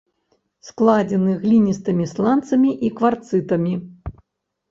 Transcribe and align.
Складзены 0.67 1.33
гліністымі 1.43 2.07
сланцамі 2.13 2.71
і 2.87 2.91
кварцытамі. 3.01 3.73